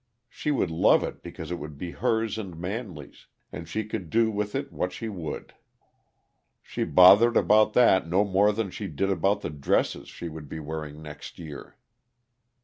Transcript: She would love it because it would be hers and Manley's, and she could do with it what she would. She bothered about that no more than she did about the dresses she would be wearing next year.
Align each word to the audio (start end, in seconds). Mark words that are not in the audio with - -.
She 0.29 0.49
would 0.49 0.71
love 0.71 1.03
it 1.03 1.21
because 1.21 1.51
it 1.51 1.59
would 1.59 1.77
be 1.77 1.91
hers 1.91 2.39
and 2.39 2.57
Manley's, 2.57 3.27
and 3.51 3.69
she 3.69 3.83
could 3.85 4.09
do 4.09 4.31
with 4.31 4.55
it 4.55 4.71
what 4.73 4.91
she 4.91 5.09
would. 5.09 5.53
She 6.63 6.83
bothered 6.83 7.37
about 7.37 7.73
that 7.73 8.09
no 8.09 8.25
more 8.25 8.51
than 8.51 8.71
she 8.71 8.87
did 8.87 9.11
about 9.11 9.41
the 9.41 9.51
dresses 9.51 10.07
she 10.07 10.27
would 10.27 10.49
be 10.49 10.59
wearing 10.59 11.03
next 11.03 11.37
year. 11.37 11.77